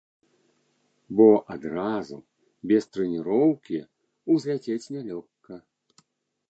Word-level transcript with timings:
Бо 1.19 1.27
адразу, 1.55 2.17
без 2.73 2.83
трэніроўкі, 2.95 3.77
узляцець 4.37 4.85
нялёгка. 4.97 5.53